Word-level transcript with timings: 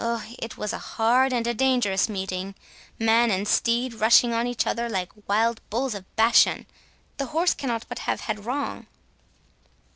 O, 0.03 0.23
it 0.39 0.57
was 0.57 0.73
a 0.73 0.79
hard 0.79 1.31
and 1.31 1.45
a 1.45 1.53
dangerous 1.53 2.09
meeting! 2.09 2.55
man 2.97 3.29
and 3.29 3.47
steed 3.47 3.93
rushing 3.93 4.33
on 4.33 4.47
each 4.47 4.65
other 4.65 4.89
like 4.89 5.11
wild 5.29 5.61
bulls 5.69 5.93
of 5.93 6.05
Bashan! 6.15 6.65
The 7.17 7.27
horse 7.27 7.53
cannot 7.53 7.85
but 7.87 7.99
have 7.99 8.21
had 8.21 8.43
wrong." 8.45 8.87